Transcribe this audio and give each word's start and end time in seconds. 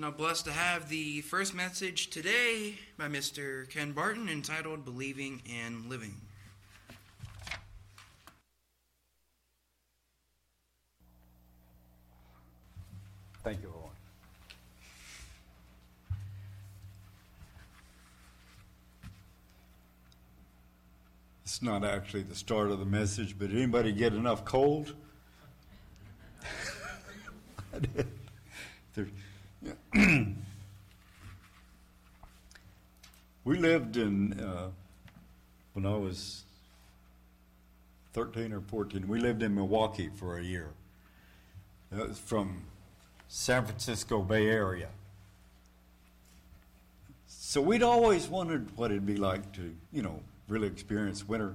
Now, 0.00 0.12
blessed 0.12 0.44
to 0.44 0.52
have 0.52 0.88
the 0.88 1.22
first 1.22 1.54
message 1.54 2.08
today 2.10 2.76
by 2.96 3.08
Mr. 3.08 3.68
Ken 3.68 3.90
Barton 3.90 4.28
entitled 4.28 4.84
Believing 4.84 5.42
and 5.50 5.86
Living. 5.86 6.14
Thank 13.42 13.60
you, 13.60 13.72
Owen. 13.74 13.90
It's 21.42 21.60
not 21.60 21.84
actually 21.84 22.22
the 22.22 22.36
start 22.36 22.70
of 22.70 22.78
the 22.78 22.84
message, 22.84 23.36
but 23.36 23.50
anybody 23.50 23.90
get 23.90 24.12
enough 24.14 24.44
cold? 24.44 24.94
I 27.74 27.80
did. 27.80 28.06
There- 28.94 29.08
yeah. 29.60 29.72
We 33.48 33.56
lived 33.56 33.96
in, 33.96 34.38
uh, 34.38 34.68
when 35.72 35.86
I 35.86 35.96
was 35.96 36.44
13 38.12 38.52
or 38.52 38.60
14, 38.60 39.08
we 39.08 39.18
lived 39.18 39.42
in 39.42 39.54
Milwaukee 39.54 40.10
for 40.14 40.36
a 40.36 40.42
year. 40.42 40.68
That 41.90 42.08
was 42.08 42.18
from 42.18 42.64
San 43.26 43.64
Francisco 43.64 44.20
Bay 44.20 44.48
Area. 44.48 44.88
So 47.26 47.62
we'd 47.62 47.82
always 47.82 48.28
wondered 48.28 48.68
what 48.76 48.90
it'd 48.90 49.06
be 49.06 49.16
like 49.16 49.50
to, 49.54 49.74
you 49.94 50.02
know, 50.02 50.20
really 50.46 50.66
experience 50.66 51.26
winter 51.26 51.54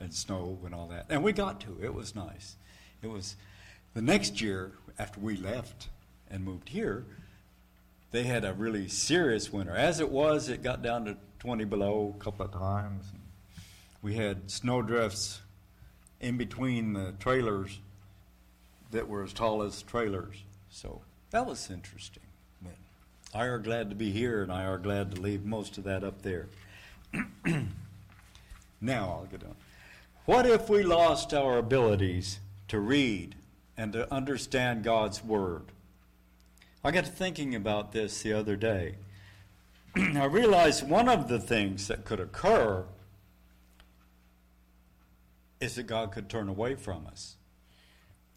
and 0.00 0.14
snow 0.14 0.58
and 0.64 0.74
all 0.74 0.86
that. 0.86 1.04
And 1.10 1.22
we 1.22 1.34
got 1.34 1.60
to. 1.60 1.76
It 1.82 1.92
was 1.92 2.14
nice. 2.14 2.56
It 3.02 3.10
was 3.10 3.36
the 3.92 4.00
next 4.00 4.40
year 4.40 4.72
after 4.98 5.20
we 5.20 5.36
left 5.36 5.88
and 6.30 6.42
moved 6.42 6.70
here, 6.70 7.04
they 8.12 8.22
had 8.22 8.46
a 8.46 8.54
really 8.54 8.88
serious 8.88 9.52
winter. 9.52 9.72
As 9.72 10.00
it 10.00 10.08
was, 10.08 10.48
it 10.48 10.62
got 10.62 10.80
down 10.80 11.04
to 11.04 11.16
20 11.44 11.64
below 11.64 12.14
a 12.18 12.24
couple 12.24 12.46
of 12.46 12.52
times. 12.52 13.04
We 14.00 14.14
had 14.14 14.50
snowdrifts 14.50 15.42
in 16.18 16.38
between 16.38 16.94
the 16.94 17.12
trailers 17.20 17.80
that 18.92 19.06
were 19.06 19.22
as 19.22 19.34
tall 19.34 19.62
as 19.62 19.82
trailers. 19.82 20.36
So 20.70 21.02
that 21.32 21.44
was 21.44 21.70
interesting. 21.70 22.22
But 22.62 22.72
I 23.38 23.44
are 23.44 23.58
glad 23.58 23.90
to 23.90 23.94
be 23.94 24.10
here, 24.10 24.42
and 24.42 24.50
I 24.50 24.64
are 24.64 24.78
glad 24.78 25.14
to 25.14 25.20
leave 25.20 25.44
most 25.44 25.76
of 25.76 25.84
that 25.84 26.02
up 26.02 26.22
there. 26.22 26.46
now 28.80 29.18
I'll 29.18 29.28
get 29.30 29.44
on. 29.44 29.54
What 30.24 30.46
if 30.46 30.70
we 30.70 30.82
lost 30.82 31.34
our 31.34 31.58
abilities 31.58 32.38
to 32.68 32.80
read 32.80 33.34
and 33.76 33.92
to 33.92 34.10
understand 34.10 34.82
God's 34.82 35.22
Word? 35.22 35.64
I 36.82 36.90
got 36.90 37.04
to 37.04 37.10
thinking 37.10 37.54
about 37.54 37.92
this 37.92 38.22
the 38.22 38.32
other 38.32 38.56
day. 38.56 38.94
I 39.96 40.24
realized 40.24 40.88
one 40.88 41.08
of 41.08 41.28
the 41.28 41.38
things 41.38 41.86
that 41.86 42.04
could 42.04 42.18
occur 42.18 42.84
is 45.60 45.76
that 45.76 45.84
God 45.84 46.10
could 46.10 46.28
turn 46.28 46.48
away 46.48 46.74
from 46.74 47.06
us. 47.06 47.36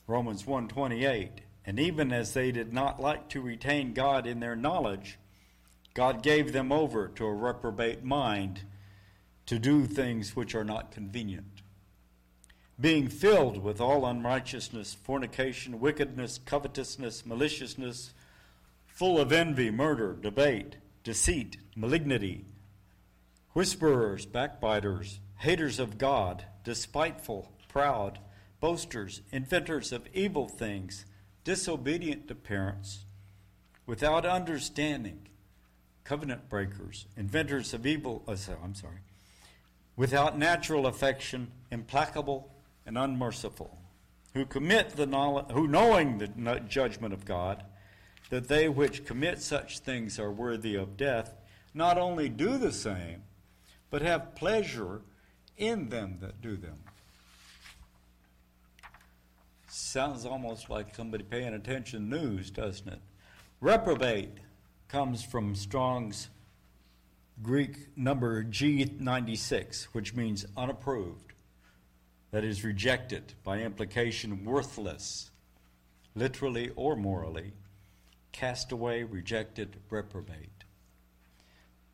Romans 0.06 0.44
1:28 0.44 1.40
and 1.66 1.80
even 1.80 2.14
as 2.14 2.34
they 2.34 2.52
did 2.52 2.72
not 2.72 3.02
like 3.02 3.28
to 3.28 3.42
retain 3.42 3.94
God 3.94 4.26
in 4.26 4.40
their 4.40 4.56
knowledge 4.56 5.18
God 5.94 6.24
gave 6.24 6.54
them 6.54 6.72
over 6.72 7.08
to 7.10 7.26
a 7.26 7.34
reprobate 7.34 8.04
mind 8.04 8.62
to 9.48 9.60
do 9.60 9.86
things 9.86 10.36
which 10.36 10.56
are 10.56 10.64
not 10.64 10.92
convenient 10.92 11.62
being 12.80 13.10
filled 13.10 13.62
with 13.62 13.82
all 13.82 14.06
unrighteousness 14.06 14.94
fornication 14.94 15.80
wickedness 15.82 16.40
covetousness 16.46 17.26
maliciousness 17.26 18.14
full 18.86 19.20
of 19.20 19.34
envy 19.34 19.70
murder 19.70 20.14
debate 20.14 20.78
deceit 21.08 21.56
malignity 21.74 22.44
whisperers 23.54 24.26
backbiters 24.26 25.22
haters 25.38 25.80
of 25.80 25.98
God 25.98 26.44
despiteful 26.66 27.50
proud 27.70 28.20
boasters, 28.60 29.22
inventors 29.32 29.94
of 29.94 30.06
evil 30.14 30.50
things, 30.50 31.06
disobedient 31.46 32.28
to 32.28 32.36
parents, 32.36 33.06
without 33.86 34.26
understanding, 34.26 35.30
covenant 36.04 36.50
breakers, 36.50 37.06
inventors 37.16 37.74
of 37.74 37.86
evil, 37.86 38.22
uh, 38.28 38.36
I'm 38.62 38.76
sorry, 38.76 39.00
without 39.96 40.38
natural 40.38 40.88
affection, 40.88 41.54
implacable 41.72 42.52
and 42.86 42.98
unmerciful, 42.98 43.80
who 44.34 44.46
commit 44.46 44.98
the 44.98 45.06
knowledge, 45.06 45.52
who 45.52 45.70
knowing 45.70 46.18
the 46.18 46.60
judgment 46.68 47.14
of 47.14 47.24
God, 47.24 47.64
that 48.30 48.48
they 48.48 48.68
which 48.68 49.06
commit 49.06 49.42
such 49.42 49.80
things 49.80 50.20
are 50.20 50.32
worthy 50.32 50.76
of 50.76 50.98
death, 50.98 51.36
not 51.74 51.98
only 51.98 52.30
do 52.30 52.58
the 52.58 52.72
same, 52.72 53.24
but 53.90 54.02
have 54.02 54.36
pleasure 54.36 55.02
in 55.58 55.90
them 55.90 56.18
that 56.22 56.42
do 56.42 56.58
them. 56.58 56.80
Sounds 59.70 60.26
almost 60.26 60.70
like 60.70 60.96
somebody 60.96 61.24
paying 61.24 61.54
attention 61.54 62.10
news, 62.10 62.52
doesn't 62.52 62.88
it? 62.88 63.00
Reprobate 63.62 64.38
comes 64.88 65.24
from 65.24 65.56
Strong's 65.56 66.30
Greek 67.42 67.96
number 67.96 68.44
G96, 68.44 69.86
which 69.86 70.16
means 70.16 70.46
unapproved. 70.56 71.34
That 72.32 72.44
is 72.44 72.64
rejected, 72.64 73.34
by 73.44 73.60
implication, 73.60 74.44
worthless, 74.44 75.32
literally 76.16 76.72
or 76.76 76.96
morally. 76.96 77.54
Cast 78.32 78.72
away, 78.72 79.04
rejected, 79.04 79.78
reprobate. 79.90 80.58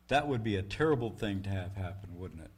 That 0.08 0.28
would 0.28 0.44
be 0.44 0.56
a 0.56 0.62
terrible 0.62 1.10
thing 1.10 1.42
to 1.42 1.50
have 1.50 1.76
happen, 1.76 2.18
wouldn't 2.18 2.42
it? 2.42 2.50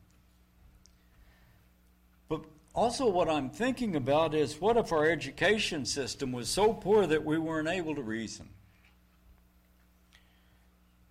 But 2.29 2.45
also, 2.75 3.09
what 3.09 3.29
I'm 3.29 3.51
thinking 3.51 3.95
about 3.95 4.35
is 4.35 4.61
what 4.61 4.77
if 4.77 4.93
our 4.93 5.07
education 5.07 5.87
system 5.87 6.33
was 6.33 6.49
so 6.49 6.73
poor 6.73 7.07
that 7.07 7.25
we 7.25 7.39
weren't 7.39 7.69
able 7.69 7.95
to 7.95 8.03
reason? 8.03 8.49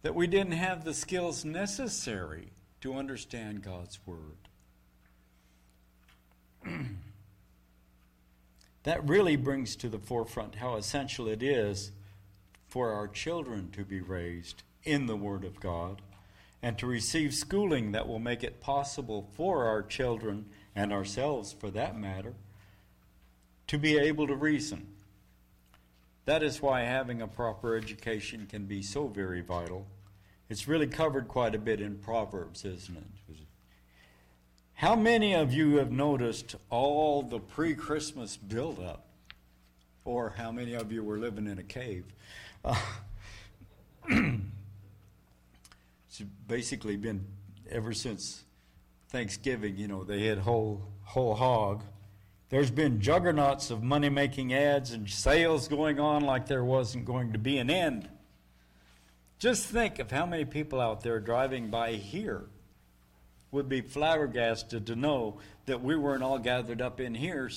That 0.01 0.13
we 0.13 0.27
didn't 0.27 0.53
have 0.53 0.83
the 0.83 0.93
skills 0.93 1.45
necessary 1.45 2.51
to 2.81 2.95
understand 2.95 3.63
God's 3.63 3.97
Word? 4.05 4.37
that 8.83 9.07
really 9.07 9.37
brings 9.37 9.75
to 9.77 9.89
the 9.89 9.99
forefront 9.99 10.55
how 10.55 10.75
essential 10.75 11.27
it 11.27 11.41
is 11.41 11.91
for 12.75 12.91
our 12.91 13.07
children 13.07 13.69
to 13.71 13.85
be 13.85 14.01
raised 14.01 14.61
in 14.83 15.05
the 15.05 15.15
Word 15.15 15.45
of 15.45 15.61
God 15.61 16.01
and 16.61 16.77
to 16.77 16.85
receive 16.85 17.33
schooling 17.33 17.93
that 17.93 18.05
will 18.05 18.19
make 18.19 18.43
it 18.43 18.59
possible 18.59 19.29
for 19.31 19.63
our 19.63 19.81
children 19.81 20.45
and 20.75 20.91
ourselves, 20.91 21.53
for 21.53 21.71
that 21.71 21.97
matter, 21.97 22.33
to 23.67 23.77
be 23.77 23.97
able 23.97 24.27
to 24.27 24.35
reason. 24.35 24.85
That 26.25 26.43
is 26.43 26.61
why 26.61 26.81
having 26.81 27.21
a 27.21 27.29
proper 27.29 27.77
education 27.77 28.45
can 28.45 28.65
be 28.65 28.81
so 28.81 29.07
very 29.07 29.39
vital. 29.39 29.87
It's 30.49 30.67
really 30.67 30.87
covered 30.87 31.29
quite 31.29 31.55
a 31.55 31.59
bit 31.59 31.79
in 31.79 31.95
Proverbs, 31.99 32.65
isn't 32.65 32.97
it? 32.97 33.37
How 34.73 34.97
many 34.97 35.33
of 35.33 35.53
you 35.53 35.77
have 35.77 35.93
noticed 35.93 36.57
all 36.69 37.23
the 37.23 37.39
pre 37.39 37.73
Christmas 37.73 38.35
buildup? 38.35 39.05
Or 40.03 40.33
how 40.37 40.51
many 40.51 40.73
of 40.73 40.91
you 40.91 41.05
were 41.05 41.17
living 41.17 41.47
in 41.47 41.57
a 41.57 41.63
cave? 41.63 42.03
It's 46.07 46.23
basically 46.47 46.95
been 46.95 47.25
ever 47.69 47.91
since 47.91 48.45
Thanksgiving, 49.09 49.75
you 49.75 49.89
know, 49.89 50.05
they 50.05 50.27
had 50.27 50.37
whole 50.37 50.81
whole 51.03 51.35
hog. 51.35 51.83
There's 52.49 52.71
been 52.71 53.01
juggernauts 53.01 53.69
of 53.69 53.83
money 53.83 54.07
making 54.07 54.53
ads 54.53 54.91
and 54.91 55.09
sales 55.09 55.67
going 55.67 55.99
on 55.99 56.23
like 56.23 56.47
there 56.47 56.63
wasn't 56.63 57.03
going 57.03 57.33
to 57.33 57.37
be 57.37 57.57
an 57.57 57.69
end. 57.69 58.07
Just 59.39 59.67
think 59.67 59.99
of 59.99 60.11
how 60.11 60.25
many 60.25 60.45
people 60.45 60.79
out 60.79 61.01
there 61.01 61.19
driving 61.19 61.69
by 61.69 61.93
here 61.93 62.45
would 63.51 63.67
be 63.67 63.81
flabbergasted 63.81 64.87
to 64.87 64.95
know 64.95 65.39
that 65.65 65.81
we 65.81 65.95
weren't 65.95 66.23
all 66.23 66.39
gathered 66.39 66.81
up 66.81 66.99
in 66.99 67.15
here 67.15 67.49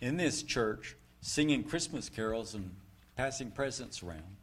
in 0.00 0.16
this 0.16 0.42
church 0.42 0.96
singing 1.20 1.62
Christmas 1.62 2.08
carols 2.08 2.54
and 2.54 2.74
passing 3.22 3.52
presents 3.52 4.02
around. 4.02 4.36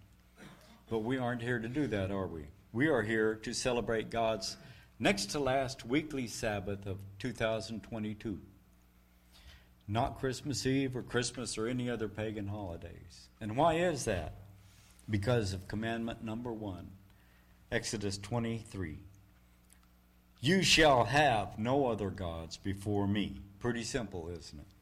But 0.90 1.00
we 1.00 1.18
aren't 1.18 1.42
here 1.42 1.60
to 1.60 1.68
do 1.68 1.86
that, 1.88 2.12
are 2.12 2.28
we? 2.28 2.46
We 2.72 2.88
are 2.88 3.02
here 3.02 3.36
to 3.36 3.54
celebrate 3.54 4.10
God's 4.10 4.56
next 5.00 5.32
to 5.32 5.40
last 5.40 5.86
weekly 5.86 6.28
Sabbath 6.28 6.86
of 6.86 7.02
2022. 7.20 8.40
Not 9.86 10.18
Christmas 10.18 10.66
Eve 10.66 10.96
or 10.96 11.02
Christmas 11.02 11.58
or 11.58 11.68
any 11.68 11.90
other 11.90 12.08
pagan 12.08 12.48
holidays. 12.48 13.28
And 13.42 13.58
why 13.58 13.74
is 13.74 14.06
that? 14.06 14.36
Because 15.10 15.52
of 15.52 15.68
commandment 15.68 16.24
number 16.24 16.54
one, 16.54 16.88
Exodus 17.74 18.18
23. 18.18 19.00
You 20.40 20.64
shall 20.64 21.04
have 21.04 21.60
no 21.60 21.88
other 21.88 22.10
gods 22.10 22.56
before 22.56 23.10
me. 23.10 23.42
Pretty 23.60 23.84
simple, 23.84 24.30
isn't 24.30 24.58
it? 24.58 24.79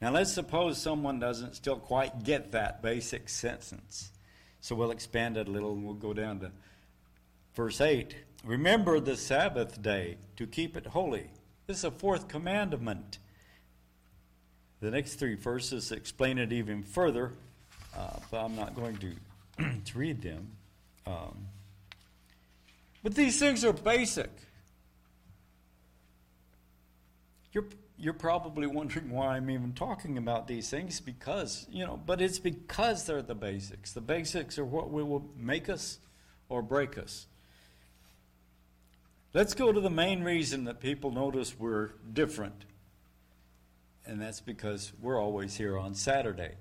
Now 0.00 0.12
let's 0.12 0.32
suppose 0.32 0.78
someone 0.80 1.18
doesn't 1.18 1.56
still 1.56 1.76
quite 1.76 2.22
get 2.22 2.52
that 2.52 2.82
basic 2.82 3.28
sentence. 3.28 4.12
So 4.60 4.74
we'll 4.74 4.90
expand 4.90 5.36
it 5.36 5.48
a 5.48 5.50
little 5.50 5.72
and 5.72 5.84
we'll 5.84 5.94
go 5.94 6.12
down 6.12 6.40
to 6.40 6.52
verse 7.54 7.80
8. 7.80 8.14
Remember 8.44 9.00
the 9.00 9.16
Sabbath 9.16 9.82
day 9.82 10.16
to 10.36 10.46
keep 10.46 10.76
it 10.76 10.86
holy. 10.86 11.30
This 11.66 11.78
is 11.78 11.84
a 11.84 11.90
fourth 11.90 12.28
commandment. 12.28 13.18
The 14.80 14.90
next 14.90 15.14
three 15.14 15.34
verses 15.34 15.90
explain 15.90 16.38
it 16.38 16.52
even 16.52 16.84
further, 16.84 17.32
uh, 17.96 18.18
but 18.30 18.44
I'm 18.44 18.54
not 18.54 18.76
going 18.76 18.96
to, 18.98 19.12
to 19.84 19.98
read 19.98 20.22
them. 20.22 20.52
Um, 21.06 21.48
but 23.02 23.14
these 23.14 23.38
things 23.38 23.64
are 23.64 23.72
basic. 23.72 24.30
You're, 27.52 27.64
you're 27.98 28.14
probably 28.14 28.66
wondering 28.66 29.10
why 29.10 29.36
I'm 29.36 29.50
even 29.50 29.72
talking 29.72 30.18
about 30.18 30.46
these 30.46 30.70
things 30.70 31.00
because, 31.00 31.66
you 31.70 31.84
know, 31.84 32.00
but 32.04 32.20
it's 32.20 32.38
because 32.38 33.04
they're 33.04 33.22
the 33.22 33.34
basics. 33.34 33.92
The 33.92 34.00
basics 34.00 34.58
are 34.58 34.64
what 34.64 34.90
will 34.90 35.28
make 35.36 35.68
us 35.68 35.98
or 36.48 36.62
break 36.62 36.96
us. 36.96 37.26
Let's 39.34 39.52
go 39.52 39.72
to 39.72 39.80
the 39.80 39.90
main 39.90 40.22
reason 40.22 40.64
that 40.64 40.80
people 40.80 41.10
notice 41.10 41.58
we're 41.58 41.90
different. 42.12 42.64
And 44.06 44.22
that's 44.22 44.40
because 44.40 44.92
we're 45.00 45.20
always 45.20 45.56
here 45.56 45.76
on 45.76 45.94
Saturday. 45.94 46.54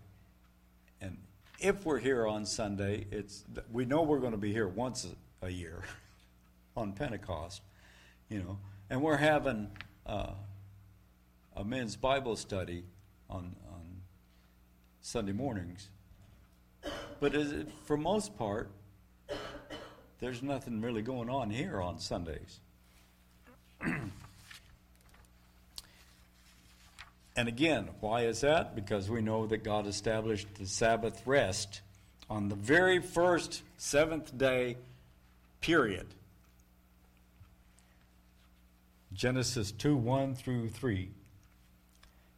And 0.99 1.17
if 1.59 1.85
we're 1.85 1.99
here 1.99 2.27
on 2.27 2.45
Sunday, 2.45 3.05
it's 3.11 3.45
we 3.71 3.85
know 3.85 4.01
we're 4.01 4.19
going 4.19 4.33
to 4.33 4.37
be 4.37 4.51
here 4.51 4.67
once 4.67 5.07
a 5.41 5.49
year 5.49 5.83
on 6.75 6.93
Pentecost, 6.93 7.61
you 8.27 8.39
know, 8.39 8.57
and 8.89 9.01
we're 9.01 9.17
having 9.17 9.69
uh, 10.05 10.31
a 11.57 11.63
men's 11.63 11.95
Bible 11.95 12.35
study 12.35 12.83
on 13.29 13.55
on 13.69 14.01
Sunday 15.01 15.31
mornings. 15.31 15.89
But 17.19 17.33
it, 17.33 17.67
for 17.85 17.97
most 17.97 18.37
part, 18.37 18.69
there's 20.19 20.43
nothing 20.43 20.81
really 20.81 21.01
going 21.01 21.29
on 21.29 21.49
here 21.49 21.81
on 21.81 21.99
Sundays. 21.99 22.59
and 23.81 24.11
again, 27.35 27.89
why 28.01 28.21
is 28.21 28.41
that? 28.41 28.75
Because 28.75 29.09
we 29.09 29.21
know 29.21 29.47
that 29.47 29.63
God 29.63 29.87
established 29.87 30.47
the 30.55 30.67
Sabbath 30.67 31.25
rest 31.25 31.81
on 32.29 32.49
the 32.49 32.55
very 32.55 32.99
first 32.99 33.63
seventh 33.77 34.37
day 34.37 34.77
period. 35.59 36.05
Genesis 39.11 39.71
2 39.71 39.95
1 39.97 40.35
through 40.35 40.69
3. 40.69 41.09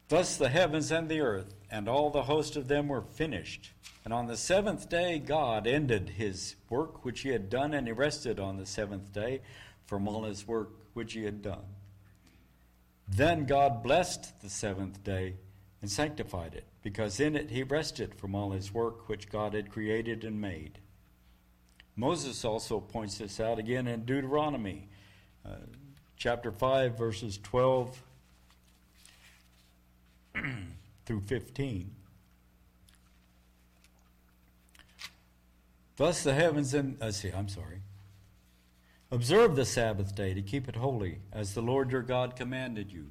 Thus 0.09 0.37
the 0.37 0.49
heavens 0.49 0.91
and 0.91 1.07
the 1.07 1.21
earth 1.21 1.53
and 1.71 1.87
all 1.87 2.09
the 2.09 2.23
host 2.23 2.55
of 2.55 2.67
them 2.67 2.87
were 2.87 3.03
finished. 3.03 3.71
And 4.03 4.11
on 4.11 4.25
the 4.25 4.37
seventh 4.37 4.89
day 4.89 5.19
God 5.19 5.67
ended 5.67 6.09
his 6.17 6.55
work 6.67 7.05
which 7.05 7.21
he 7.21 7.29
had 7.29 7.49
done, 7.49 7.73
and 7.75 7.85
he 7.87 7.93
rested 7.93 8.39
on 8.39 8.57
the 8.57 8.65
seventh 8.65 9.13
day 9.13 9.41
from 9.85 10.07
all 10.07 10.23
his 10.23 10.47
work 10.47 10.71
which 10.93 11.13
he 11.13 11.23
had 11.23 11.43
done. 11.43 11.63
Then 13.07 13.45
God 13.45 13.83
blessed 13.83 14.41
the 14.41 14.49
seventh 14.49 15.03
day 15.03 15.35
and 15.81 15.89
sanctified 15.89 16.55
it, 16.55 16.65
because 16.81 17.19
in 17.19 17.35
it 17.35 17.51
he 17.51 17.61
rested 17.61 18.15
from 18.15 18.33
all 18.33 18.51
his 18.51 18.73
work 18.73 19.07
which 19.07 19.29
God 19.29 19.53
had 19.53 19.71
created 19.71 20.23
and 20.23 20.41
made. 20.41 20.79
Moses 21.95 22.43
also 22.43 22.79
points 22.79 23.19
this 23.19 23.39
out 23.39 23.59
again 23.59 23.87
in 23.87 24.05
Deuteronomy 24.05 24.87
uh, 25.45 25.55
chapter 26.17 26.51
5, 26.51 26.97
verses 26.97 27.37
12 27.37 28.01
through 31.05 31.21
15. 31.21 31.91
Thus 35.97 36.23
the 36.23 36.33
heavens 36.33 36.73
and, 36.73 36.97
let's 37.01 37.17
see, 37.17 37.29
I'm 37.29 37.49
sorry. 37.49 37.81
Observe 39.11 39.55
the 39.55 39.65
Sabbath 39.65 40.15
day 40.15 40.33
to 40.33 40.41
keep 40.41 40.69
it 40.69 40.75
holy, 40.75 41.19
as 41.33 41.53
the 41.53 41.61
Lord 41.61 41.91
your 41.91 42.03
God 42.03 42.35
commanded 42.35 42.91
you. 42.91 43.07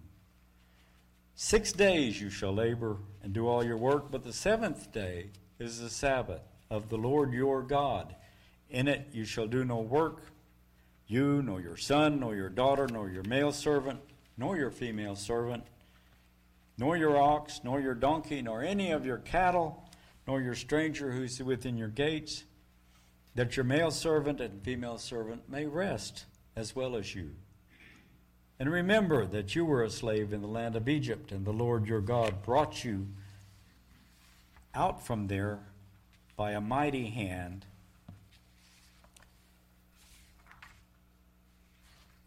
Six 1.35 1.73
days 1.73 2.21
you 2.21 2.31
shall 2.31 2.55
labor 2.55 2.97
and 3.23 3.33
do 3.33 3.47
all 3.47 3.65
your 3.65 3.77
work, 3.77 4.11
but 4.11 4.25
the 4.25 4.33
seventh 4.33 4.93
day 4.93 5.31
is 5.59 5.81
the 5.81 5.91
Sabbath 5.91 6.43
of 6.71 6.89
the 6.89 6.97
Lord 6.97 7.33
your 7.33 7.63
God. 7.63 8.15
In 8.71 8.89
it 8.89 9.09
you 9.13 9.25
shall 9.25 9.47
do 9.47 9.65
no 9.65 9.81
work, 9.81 10.23
you, 11.07 11.43
nor 11.43 11.61
your 11.61 11.77
son, 11.77 12.21
nor 12.21 12.35
your 12.35 12.49
daughter, 12.49 12.87
nor 12.87 13.11
your 13.11 13.25
male 13.25 13.53
servant, 13.53 14.01
nor 14.37 14.57
your 14.57 14.71
female 14.71 15.17
servant 15.17 15.65
nor 16.79 16.97
your 16.97 17.21
ox, 17.21 17.61
nor 17.65 17.81
your 17.81 17.95
donkey, 17.95 18.41
nor 18.41 18.63
any 18.63 18.93
of 18.93 19.05
your 19.05 19.19
cattle, 19.19 19.85
nor 20.27 20.41
your 20.41 20.55
stranger 20.55 21.11
who's 21.11 21.43
within 21.43 21.77
your 21.77 21.89
gates, 21.89 22.45
that 23.35 23.57
your 23.57 23.65
male 23.65 23.91
servant 23.91 24.41
and 24.41 24.63
female 24.63 24.97
servant 24.97 25.49
may 25.49 25.67
rest 25.67 26.25
as 26.55 26.75
well 26.77 26.97
as 26.97 27.15
you. 27.15 27.31
And 28.61 28.71
remember 28.71 29.27
that 29.27 29.55
you 29.55 29.65
were 29.65 29.83
a 29.83 29.91
slave 29.91 30.33
in 30.33 30.41
the 30.41 30.49
land 30.49 30.77
of 30.77 30.89
Egypt, 30.89 31.33
and 31.33 31.45
the 31.45 31.53
Lord 31.53 31.87
your 31.87 32.01
God 32.01 32.43
brought 32.43 32.85
you 32.85 33.09
out 34.75 35.05
from 35.05 35.27
there 35.27 35.61
by 36.37 36.53
a 36.53 36.61
mighty 36.61 37.07
hand. 37.07 37.67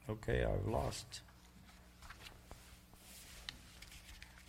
Okay, 0.09 0.44
I've 0.44 0.68
lost. 0.68 1.21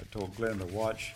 I 0.02 0.04
told 0.10 0.34
Glenn 0.34 0.58
to 0.58 0.66
watch. 0.66 1.14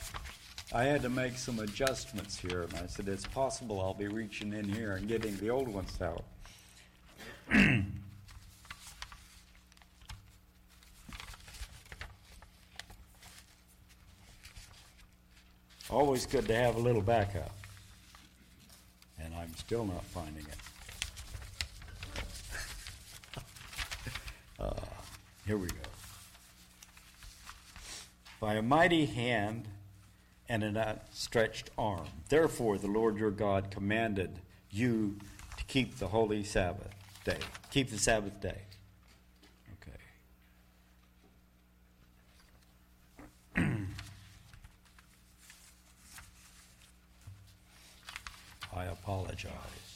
I 0.72 0.84
had 0.84 1.02
to 1.02 1.08
make 1.08 1.36
some 1.36 1.58
adjustments 1.58 2.38
here, 2.38 2.62
and 2.62 2.72
I 2.74 2.86
said, 2.86 3.08
It's 3.08 3.26
possible 3.26 3.80
I'll 3.80 3.94
be 3.94 4.06
reaching 4.06 4.52
in 4.52 4.68
here 4.68 4.92
and 4.92 5.08
getting 5.08 5.36
the 5.38 5.50
old 5.50 5.66
ones 5.66 5.98
out. 6.00 6.22
Always 15.90 16.26
good 16.26 16.46
to 16.46 16.54
have 16.54 16.76
a 16.76 16.80
little 16.80 17.02
backup. 17.02 17.56
And 19.20 19.34
I'm 19.34 19.52
still 19.56 19.84
not 19.84 20.04
finding 20.04 20.46
it. 20.46 20.58
uh, 24.60 24.74
here 25.44 25.56
we 25.56 25.66
go 25.66 25.95
by 28.40 28.54
a 28.54 28.62
mighty 28.62 29.06
hand 29.06 29.68
and 30.48 30.62
an 30.62 30.76
outstretched 30.76 31.70
arm. 31.76 32.06
Therefore, 32.28 32.78
the 32.78 32.86
Lord 32.86 33.18
your 33.18 33.30
God 33.30 33.70
commanded 33.70 34.38
you 34.70 35.16
to 35.56 35.64
keep 35.64 35.98
the 35.98 36.08
holy 36.08 36.44
Sabbath 36.44 36.92
day. 37.24 37.38
Keep 37.70 37.90
the 37.90 37.98
Sabbath 37.98 38.40
day. 38.40 38.60
Okay. 43.56 43.66
I 48.76 48.84
apologize. 48.84 49.95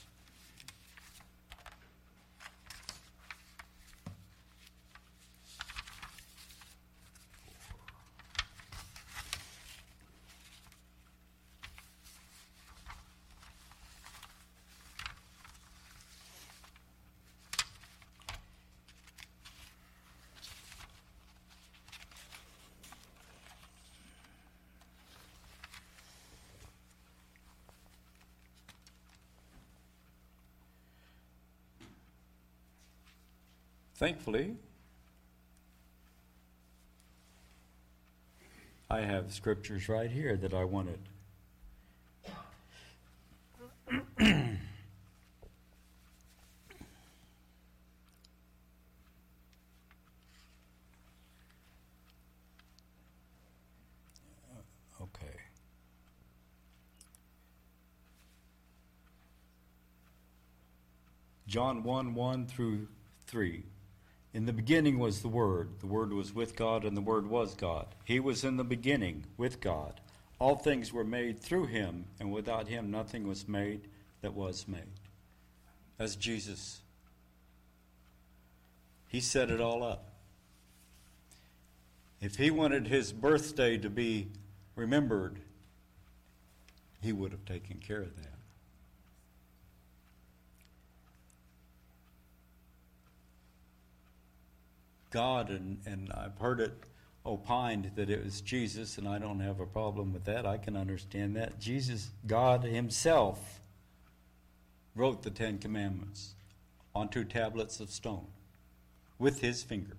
Thankfully, 34.00 34.56
I 38.88 39.02
have 39.02 39.30
scriptures 39.30 39.90
right 39.90 40.10
here 40.10 40.38
that 40.38 40.54
I 40.54 40.64
wanted. 40.64 41.00
okay. 44.22 44.40
John 61.46 61.82
1 61.82 62.14
1 62.14 62.46
through 62.46 62.88
3. 63.26 63.62
In 64.32 64.46
the 64.46 64.52
beginning 64.52 64.98
was 64.98 65.22
the 65.22 65.28
Word. 65.28 65.80
The 65.80 65.86
Word 65.86 66.12
was 66.12 66.32
with 66.34 66.54
God, 66.54 66.84
and 66.84 66.96
the 66.96 67.00
Word 67.00 67.26
was 67.26 67.54
God. 67.54 67.86
He 68.04 68.20
was 68.20 68.44
in 68.44 68.56
the 68.56 68.64
beginning 68.64 69.24
with 69.36 69.60
God. 69.60 70.00
All 70.38 70.56
things 70.56 70.92
were 70.92 71.04
made 71.04 71.40
through 71.40 71.66
him, 71.66 72.06
and 72.18 72.32
without 72.32 72.68
him 72.68 72.90
nothing 72.90 73.26
was 73.26 73.48
made 73.48 73.88
that 74.22 74.34
was 74.34 74.68
made. 74.68 75.00
As 75.98 76.16
Jesus. 76.16 76.80
He 79.08 79.20
set 79.20 79.50
it 79.50 79.60
all 79.60 79.82
up. 79.82 80.06
If 82.20 82.36
he 82.36 82.50
wanted 82.50 82.86
his 82.86 83.12
birthday 83.12 83.76
to 83.78 83.90
be 83.90 84.28
remembered, 84.76 85.40
he 87.02 87.12
would 87.12 87.32
have 87.32 87.44
taken 87.44 87.78
care 87.78 88.02
of 88.02 88.14
that. 88.16 88.39
God, 95.10 95.50
and, 95.50 95.78
and 95.86 96.10
I've 96.12 96.38
heard 96.38 96.60
it 96.60 96.72
opined 97.26 97.92
that 97.96 98.08
it 98.08 98.24
was 98.24 98.40
Jesus, 98.40 98.96
and 98.96 99.06
I 99.06 99.18
don't 99.18 99.40
have 99.40 99.60
a 99.60 99.66
problem 99.66 100.12
with 100.12 100.24
that. 100.24 100.46
I 100.46 100.56
can 100.56 100.76
understand 100.76 101.36
that. 101.36 101.60
Jesus, 101.60 102.10
God 102.26 102.64
Himself, 102.64 103.60
wrote 104.94 105.22
the 105.22 105.30
Ten 105.30 105.58
Commandments 105.58 106.34
on 106.94 107.08
two 107.08 107.24
tablets 107.24 107.80
of 107.80 107.90
stone 107.90 108.26
with 109.18 109.40
His 109.40 109.62
finger. 109.62 109.96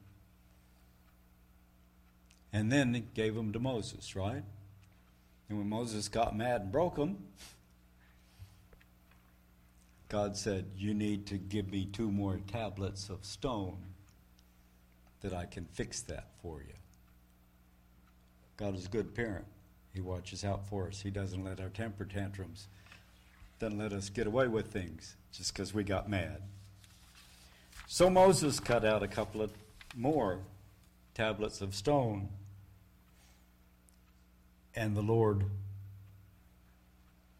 And 2.53 2.71
then 2.71 2.93
He 2.93 3.01
gave 3.13 3.35
them 3.35 3.53
to 3.53 3.59
Moses, 3.59 4.15
right? 4.15 4.43
And 5.49 5.57
when 5.57 5.69
Moses 5.69 6.07
got 6.07 6.35
mad 6.35 6.61
and 6.61 6.71
broke 6.71 6.95
them, 6.95 7.17
God 10.09 10.35
said, 10.35 10.65
You 10.75 10.93
need 10.93 11.27
to 11.27 11.37
give 11.37 11.69
me 11.69 11.85
two 11.85 12.11
more 12.11 12.39
tablets 12.47 13.09
of 13.09 13.23
stone 13.25 13.77
that 15.21 15.33
I 15.33 15.45
can 15.45 15.65
fix 15.65 16.01
that 16.01 16.27
for 16.41 16.61
you. 16.61 16.73
God 18.57 18.75
is 18.75 18.85
a 18.85 18.89
good 18.89 19.15
parent. 19.15 19.45
He 19.93 20.01
watches 20.01 20.43
out 20.43 20.67
for 20.67 20.87
us. 20.87 21.01
He 21.01 21.09
doesn't 21.09 21.43
let 21.43 21.59
our 21.59 21.69
temper 21.69 22.05
tantrums, 22.05 22.67
doesn't 23.59 23.77
let 23.77 23.93
us 23.93 24.09
get 24.09 24.27
away 24.27 24.47
with 24.47 24.67
things 24.67 25.15
just 25.31 25.53
because 25.53 25.73
we 25.73 25.83
got 25.83 26.09
mad. 26.09 26.41
So 27.87 28.09
Moses 28.09 28.59
cut 28.59 28.85
out 28.85 29.03
a 29.03 29.07
couple 29.07 29.41
of 29.41 29.51
more 29.95 30.39
tablets 31.13 31.61
of 31.61 31.75
stone, 31.75 32.29
and 34.75 34.95
the 34.95 35.01
Lord 35.01 35.43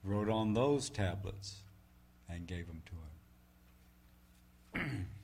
wrote 0.04 0.30
on 0.30 0.54
those 0.54 0.90
tablets 0.90 1.62
and 2.30 2.48
gave 2.48 2.68
them 2.68 2.82
to 4.74 4.80
him. 4.80 5.08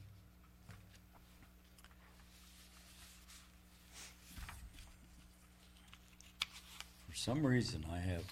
some 7.28 7.46
reason 7.46 7.84
I 7.92 7.98
have. 7.98 8.24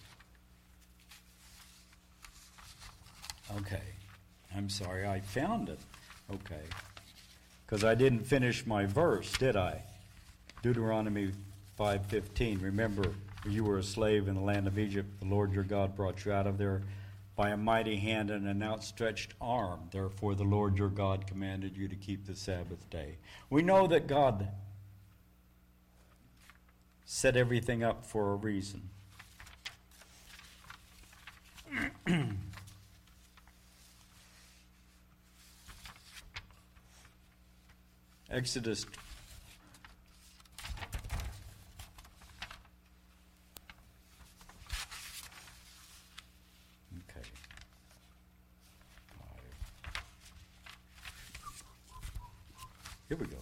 Okay. 3.57 3.81
I'm 4.55 4.69
sorry, 4.69 5.05
I 5.05 5.19
found 5.19 5.67
it. 5.67 5.79
Okay. 6.31 6.61
Because 7.65 7.83
I 7.83 7.93
didn't 7.93 8.21
finish 8.21 8.65
my 8.65 8.85
verse, 8.85 9.29
did 9.33 9.57
I? 9.57 9.81
Deuteronomy 10.61 11.33
5:15. 11.77 12.61
Remember, 12.61 13.13
you 13.45 13.65
were 13.65 13.79
a 13.79 13.83
slave 13.83 14.29
in 14.29 14.35
the 14.35 14.41
land 14.41 14.65
of 14.65 14.79
Egypt. 14.79 15.19
The 15.19 15.27
Lord 15.27 15.51
your 15.51 15.65
God 15.65 15.93
brought 15.97 16.23
you 16.23 16.31
out 16.31 16.47
of 16.47 16.57
there 16.57 16.81
by 17.35 17.49
a 17.49 17.57
mighty 17.57 17.97
hand 17.97 18.31
and 18.31 18.47
an 18.47 18.63
outstretched 18.63 19.33
arm. 19.41 19.89
Therefore, 19.91 20.35
the 20.35 20.45
Lord 20.45 20.77
your 20.77 20.87
God 20.87 21.27
commanded 21.27 21.75
you 21.75 21.89
to 21.89 21.95
keep 21.97 22.25
the 22.25 22.35
Sabbath 22.35 22.89
day. 22.89 23.17
We 23.49 23.61
know 23.61 23.87
that 23.87 24.07
God 24.07 24.47
set 27.05 27.37
everything 27.37 27.83
up 27.83 28.05
for 28.05 28.33
a 28.33 28.35
reason. 28.35 28.89
Exodus 38.29 38.85
Okay. 47.09 47.27
Here 53.07 53.17
we 53.17 53.25
go. 53.27 53.37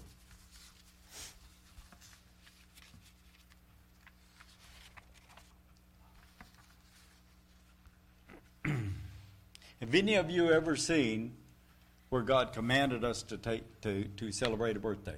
Have 9.83 9.95
any 9.95 10.15
of 10.15 10.31
you 10.31 10.49
ever 10.49 10.77
seen 10.77 11.35
where 12.07 12.21
God 12.21 12.53
commanded 12.53 13.03
us 13.03 13.21
to 13.23 13.37
take 13.37 13.81
to, 13.81 14.05
to 14.15 14.31
celebrate 14.31 14.77
a 14.77 14.79
birthday? 14.79 15.17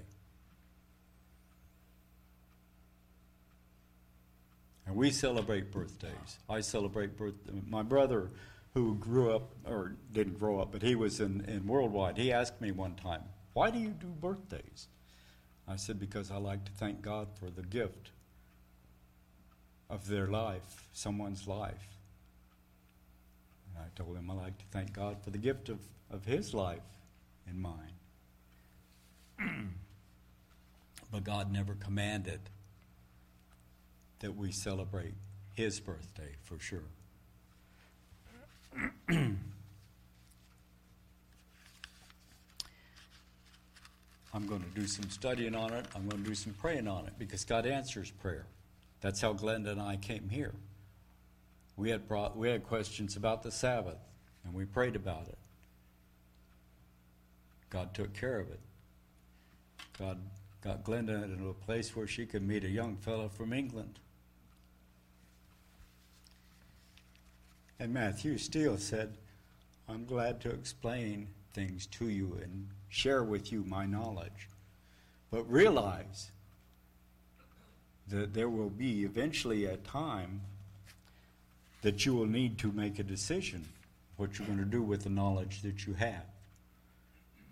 And 4.88 4.95
we 4.95 5.12
celebrate 5.12 5.72
birthdays. 5.72 6.39
I 6.50 6.62
celebrate 6.62 7.15
birthday. 7.15 7.51
My 7.67 7.84
brother, 7.84 8.31
who 8.74 8.95
grew 8.95 9.36
up 9.36 9.51
or 9.67 9.98
didn't 10.12 10.39
grow 10.39 10.60
up, 10.60 10.72
but 10.72 10.81
he 10.81 10.95
was 10.95 11.19
in, 11.19 11.45
in 11.45 11.67
worldwide. 11.67 12.17
He 12.17 12.31
asked 12.31 12.60
me 12.60 12.72
one 12.72 12.95
time, 12.95 13.22
"Why 13.53 13.69
do 13.69 13.77
you 13.77 13.89
do 13.89 14.07
birthdays?" 14.07 14.88
I 15.67 15.75
said, 15.75 16.00
"Because 16.00 16.31
I 16.31 16.38
like 16.38 16.65
to 16.65 16.72
thank 16.72 17.03
God 17.03 17.27
for 17.39 17.51
the 17.51 17.62
gift 17.62 18.10
of 19.91 20.07
their 20.07 20.25
life, 20.25 20.88
someone's 20.91 21.48
life." 21.48 21.94
I 23.77 23.88
told 23.96 24.17
him 24.17 24.29
I 24.29 24.34
like 24.34 24.58
to 24.58 24.65
thank 24.72 24.94
God 24.94 25.17
for 25.24 25.29
the 25.29 25.38
gift 25.38 25.70
of, 25.70 25.79
of 26.12 26.25
his 26.25 26.53
life 26.53 26.79
and 27.48 27.62
mine. 27.62 27.94
but 31.12 31.24
God 31.24 31.51
never 31.51 31.75
commanded 31.75 32.39
that 34.20 34.36
we 34.36 34.51
celebrate 34.51 35.13
his 35.53 35.79
birthday 35.79 36.36
for 36.44 36.60
sure. 36.60 36.84
I'm 44.36 44.48
going 44.48 44.63
to 44.63 44.79
do 44.79 44.86
some 44.86 45.10
studying 45.10 45.55
on 45.55 45.72
it. 45.72 45.86
I'm 45.96 46.10
going 46.10 46.22
to 46.22 46.29
do 46.29 46.36
some 46.36 46.53
praying 46.53 46.89
on 46.89 47.05
it 47.05 47.13
because 47.17 47.46
God 47.46 47.65
answers 47.65 48.12
prayer. 48.12 48.46
That's 49.00 49.22
how 49.22 49.34
Glenda 49.34 49.70
and 49.70 49.82
I 49.82 49.96
came 49.96 50.27
here. 50.29 50.51
We 51.77 51.89
had 51.89 52.08
brought, 52.08 52.38
we 52.38 52.50
had 52.50 52.63
questions 52.63 53.15
about 53.15 53.44
the 53.44 53.51
Sabbath, 53.51 53.98
and 54.44 54.53
we 54.53 54.65
prayed 54.65 54.96
about 54.96 55.27
it. 55.27 55.38
God 57.70 57.94
took 57.94 58.13
care 58.13 58.39
of 58.39 58.50
it. 58.50 58.60
God 60.00 60.20
got 60.63 60.84
Glenda 60.84 61.24
into 61.24 61.50
a 61.50 61.53
place 61.53 61.96
where 61.96 62.08
she 62.08 62.25
could 62.25 62.41
meet 62.41 62.63
a 62.63 62.70
young 62.70 62.96
fellow 62.96 63.29
from 63.29 63.51
England. 63.51 64.00
And 67.79 67.94
Matthew 67.94 68.38
Steele 68.38 68.77
said, 68.77 69.17
I'm 69.89 70.05
glad 70.05 70.39
to 70.41 70.50
explain 70.50 71.27
things 71.53 71.86
to 71.88 72.10
you 72.10 72.39
and 72.41 72.70
share 72.89 73.24
with 73.24 73.51
you 73.51 73.63
my 73.67 73.86
knowledge. 73.86 74.50
But 75.29 75.50
realize 75.51 76.32
that 78.08 78.34
there 78.34 78.50
will 78.50 78.70
be 78.70 79.03
eventually 79.03 79.65
a 79.65 79.77
time 79.77 80.41
that 81.85 82.03
you 82.03 82.13
will 82.15 82.25
need 82.25 82.57
to 82.57 82.71
make 82.71 82.97
a 82.97 83.03
decision 83.03 83.63
what 84.17 84.39
you're 84.39 84.47
going 84.47 84.57
to 84.57 84.65
do 84.65 84.81
with 84.81 85.03
the 85.03 85.09
knowledge 85.09 85.61
that 85.61 85.85
you 85.85 85.93
have. 85.93 86.25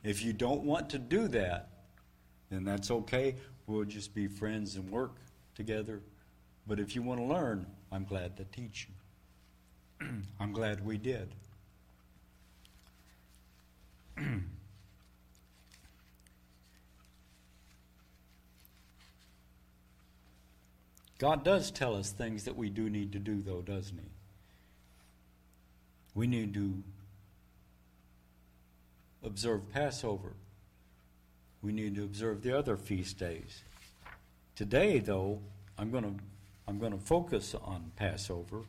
If 0.03 0.23
you 0.23 0.33
don't 0.33 0.63
want 0.63 0.89
to 0.89 0.97
do 0.97 1.27
that, 1.27 1.69
then 2.49 2.63
that's 2.63 2.89
okay. 2.89 3.35
We'll 3.67 3.83
just 3.83 4.15
be 4.15 4.25
friends 4.25 4.75
and 4.75 4.89
work 4.89 5.17
together. 5.53 6.01
But 6.65 6.79
if 6.79 6.95
you 6.95 7.03
want 7.03 7.19
to 7.19 7.27
learn, 7.27 7.67
I'm 7.91 8.05
glad 8.05 8.35
to 8.37 8.45
teach 8.45 8.87
you. 10.01 10.07
I'm 10.39 10.51
glad 10.51 10.83
we 10.83 10.97
did. 10.97 11.35
God 21.19 21.43
does 21.43 21.69
tell 21.69 21.95
us 21.95 22.09
things 22.09 22.45
that 22.45 22.55
we 22.55 22.71
do 22.71 22.89
need 22.89 23.11
to 23.11 23.19
do, 23.19 23.39
though, 23.39 23.61
doesn't 23.61 23.99
He? 23.99 24.12
We 26.15 26.27
need 26.27 26.53
to 26.53 26.83
observe 29.23 29.71
Passover. 29.71 30.33
We 31.61 31.71
need 31.71 31.95
to 31.95 32.03
observe 32.03 32.43
the 32.43 32.57
other 32.57 32.77
feast 32.77 33.17
days. 33.17 33.63
Today, 34.55 34.99
though, 34.99 35.39
I'm 35.77 35.91
going 35.91 36.03
to 36.03 36.23
I'm 36.67 36.79
going 36.79 36.93
to 36.93 36.97
focus 36.97 37.55
on 37.55 37.91
Passover 37.97 38.61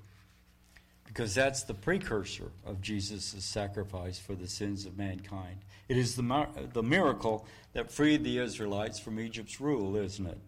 because 1.06 1.34
that's 1.34 1.62
the 1.62 1.74
precursor 1.74 2.50
of 2.66 2.80
Jesus' 2.80 3.44
sacrifice 3.44 4.18
for 4.18 4.34
the 4.34 4.48
sins 4.48 4.84
of 4.84 4.98
mankind. 4.98 5.58
It 5.88 5.96
is 5.96 6.16
the, 6.16 6.48
the 6.72 6.82
miracle 6.82 7.46
that 7.72 7.92
freed 7.92 8.24
the 8.24 8.38
Israelites 8.38 8.98
from 8.98 9.20
Egypt's 9.20 9.60
rule, 9.60 9.96
isn't 9.96 10.26
it? 10.26 10.38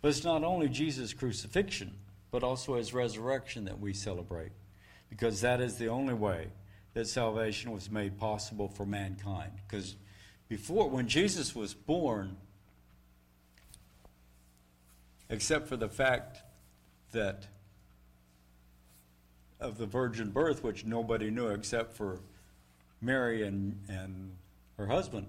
But 0.00 0.08
it's 0.08 0.22
not 0.22 0.44
only 0.44 0.68
Jesus' 0.68 1.12
crucifixion, 1.12 1.94
but 2.30 2.44
also 2.44 2.76
his 2.76 2.94
resurrection 2.94 3.64
that 3.64 3.80
we 3.80 3.92
celebrate 3.94 4.52
because 5.08 5.40
that 5.40 5.60
is 5.60 5.76
the 5.76 5.88
only 5.88 6.14
way 6.14 6.48
that 6.94 7.06
salvation 7.06 7.72
was 7.72 7.90
made 7.90 8.18
possible 8.18 8.68
for 8.68 8.86
mankind. 8.86 9.52
Because 9.66 9.96
before, 10.48 10.88
when 10.88 11.08
Jesus 11.08 11.54
was 11.54 11.74
born, 11.74 12.36
except 15.28 15.68
for 15.68 15.76
the 15.76 15.88
fact 15.88 16.38
that 17.12 17.48
of 19.60 19.78
the 19.78 19.86
virgin 19.86 20.30
birth, 20.30 20.62
which 20.62 20.84
nobody 20.84 21.30
knew 21.30 21.48
except 21.48 21.96
for 21.96 22.20
Mary 23.00 23.46
and, 23.46 23.80
and 23.88 24.32
her 24.76 24.86
husband. 24.86 25.26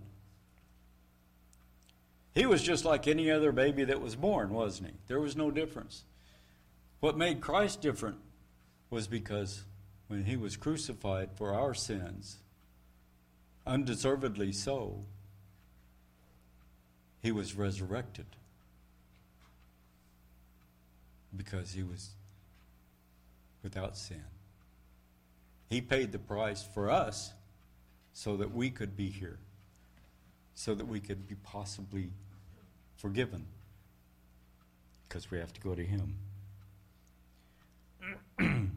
He 2.34 2.46
was 2.46 2.62
just 2.62 2.84
like 2.84 3.08
any 3.08 3.32
other 3.32 3.51
baby 3.51 3.86
that 3.86 4.01
was 4.01 4.15
born, 4.15 4.50
wasn't 4.50 4.89
he? 4.89 4.96
There 5.08 5.22
was 5.22 5.38
no 5.38 5.51
difference. 5.51 6.03
What 7.00 7.17
made 7.17 7.39
Christ 7.39 7.82
different 7.82 8.17
was 8.89 9.08
because 9.08 9.63
when 10.08 10.24
he 10.24 10.38
was 10.38 10.56
crucified 10.56 11.32
for 11.34 11.54
our 11.54 11.74
sins, 11.74 12.38
undeservedly 13.65 14.51
so, 14.51 15.06
he 17.22 17.32
was 17.32 17.56
resurrected 17.56 18.27
because 21.36 21.72
he 21.72 21.84
was 21.84 22.12
without 23.63 23.98
sin. 23.98 24.24
He 25.70 25.82
paid 25.82 26.12
the 26.12 26.20
price 26.20 26.63
for 26.63 26.92
us 26.92 27.34
so 28.13 28.38
that 28.38 28.54
we 28.54 28.70
could 28.70 28.96
be 28.96 29.10
here, 29.10 29.39
so 30.54 30.75
that 30.75 30.88
we 30.88 31.00
could 31.00 31.27
be 31.27 31.36
possibly 31.36 32.12
forgiven, 32.96 33.46
because 35.08 35.30
we 35.32 35.39
have 35.39 35.51
to 35.54 35.62
go 35.62 35.75
to 35.75 35.84
Him. 35.84 36.15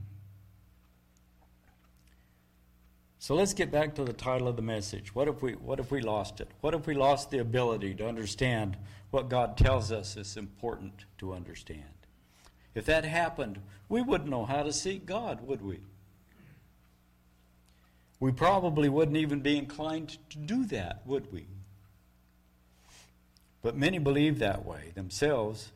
so 3.18 3.34
let's 3.34 3.54
get 3.54 3.70
back 3.70 3.94
to 3.94 4.04
the 4.04 4.12
title 4.12 4.48
of 4.48 4.56
the 4.56 4.62
message. 4.62 5.14
What 5.14 5.28
if 5.28 5.42
we 5.42 5.52
what 5.52 5.80
if 5.80 5.90
we 5.90 6.00
lost 6.00 6.40
it? 6.40 6.48
What 6.60 6.74
if 6.74 6.86
we 6.86 6.94
lost 6.94 7.30
the 7.30 7.38
ability 7.38 7.94
to 7.94 8.06
understand 8.06 8.76
what 9.10 9.28
God 9.28 9.56
tells 9.56 9.90
us 9.92 10.16
is 10.16 10.36
important 10.36 11.04
to 11.18 11.32
understand? 11.32 11.82
If 12.74 12.86
that 12.86 13.04
happened, 13.04 13.60
we 13.88 14.02
wouldn't 14.02 14.30
know 14.30 14.44
how 14.44 14.62
to 14.62 14.72
seek 14.72 15.06
God, 15.06 15.46
would 15.46 15.62
we? 15.62 15.80
We 18.20 18.32
probably 18.32 18.88
wouldn't 18.88 19.16
even 19.16 19.40
be 19.40 19.56
inclined 19.56 20.18
to 20.30 20.38
do 20.38 20.64
that, 20.66 21.02
would 21.06 21.32
we? 21.32 21.46
But 23.62 23.76
many 23.76 23.98
believe 23.98 24.38
that 24.38 24.64
way 24.64 24.92
themselves, 24.94 25.72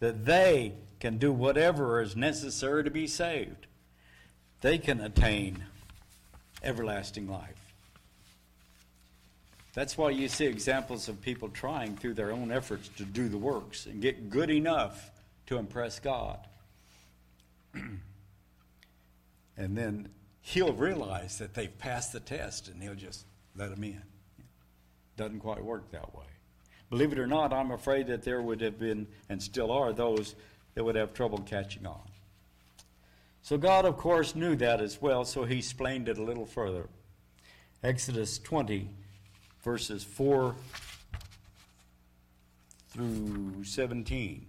that 0.00 0.24
they 0.24 0.72
can 1.04 1.18
do 1.18 1.30
whatever 1.30 2.00
is 2.00 2.16
necessary 2.16 2.82
to 2.82 2.90
be 2.90 3.06
saved. 3.06 3.66
They 4.62 4.78
can 4.78 5.02
attain 5.02 5.62
everlasting 6.62 7.28
life. 7.28 7.60
That's 9.74 9.98
why 9.98 10.12
you 10.12 10.28
see 10.28 10.46
examples 10.46 11.10
of 11.10 11.20
people 11.20 11.50
trying 11.50 11.98
through 11.98 12.14
their 12.14 12.32
own 12.32 12.50
efforts 12.50 12.88
to 12.96 13.04
do 13.04 13.28
the 13.28 13.36
works 13.36 13.84
and 13.84 14.00
get 14.00 14.30
good 14.30 14.48
enough 14.48 15.10
to 15.48 15.58
impress 15.58 15.98
God. 15.98 16.38
and 17.74 18.00
then 19.58 20.08
he'll 20.40 20.72
realize 20.72 21.36
that 21.36 21.52
they've 21.52 21.78
passed 21.78 22.14
the 22.14 22.20
test 22.20 22.68
and 22.68 22.82
he'll 22.82 22.94
just 22.94 23.26
let 23.54 23.68
them 23.68 23.84
in. 23.84 24.00
Doesn't 25.18 25.40
quite 25.40 25.62
work 25.62 25.90
that 25.90 26.16
way. 26.16 26.24
Believe 26.88 27.12
it 27.12 27.18
or 27.18 27.26
not, 27.26 27.52
I'm 27.52 27.72
afraid 27.72 28.06
that 28.06 28.22
there 28.22 28.40
would 28.40 28.62
have 28.62 28.78
been, 28.78 29.06
and 29.28 29.42
still 29.42 29.70
are, 29.70 29.92
those 29.92 30.34
that 30.74 30.84
would 30.84 30.96
have 30.96 31.14
trouble 31.14 31.38
catching 31.38 31.86
on. 31.86 32.00
So 33.42 33.58
God, 33.58 33.84
of 33.84 33.96
course, 33.96 34.34
knew 34.34 34.56
that 34.56 34.80
as 34.80 35.00
well, 35.02 35.24
so 35.24 35.44
he 35.44 35.58
explained 35.58 36.08
it 36.08 36.18
a 36.18 36.22
little 36.22 36.46
further. 36.46 36.88
Exodus 37.82 38.38
20, 38.38 38.88
verses 39.62 40.02
4 40.02 40.56
through 42.88 43.64
17. 43.64 44.46